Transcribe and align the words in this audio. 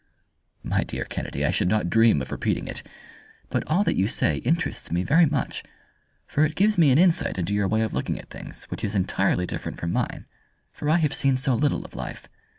"My 0.63 0.83
dear 0.83 1.05
Kennedy, 1.05 1.45
I 1.45 1.51
should 1.51 1.67
not 1.67 1.87
dream 1.87 2.23
of 2.23 2.31
repeating 2.31 2.67
it. 2.67 2.81
But 3.49 3.63
all 3.67 3.83
that 3.83 3.95
you 3.95 4.07
say 4.07 4.37
interests 4.37 4.91
me 4.91 5.03
very 5.03 5.27
much, 5.27 5.63
for 6.25 6.43
it 6.43 6.55
gives 6.55 6.75
me 6.75 6.89
an 6.89 6.97
insight 6.97 7.37
into 7.37 7.53
your 7.53 7.67
way 7.67 7.81
of 7.81 7.93
looking 7.93 8.17
at 8.17 8.31
things, 8.31 8.63
which 8.71 8.83
is 8.83 8.95
entirely 8.95 9.45
different 9.45 9.77
from 9.79 9.91
mine, 9.93 10.25
for 10.73 10.89
I 10.89 10.97
have 10.97 11.13
seen 11.13 11.37
so 11.37 11.53
little 11.53 11.85
of 11.85 11.95
life. 11.95 12.27